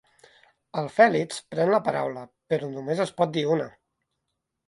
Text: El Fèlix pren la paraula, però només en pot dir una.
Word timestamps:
El 0.81 0.87
Fèlix 0.93 1.41
pren 1.55 1.73
la 1.73 1.81
paraula, 1.89 2.23
però 2.53 2.69
només 2.77 3.03
en 3.05 3.13
pot 3.21 3.35
dir 3.35 3.47
una. 3.57 3.67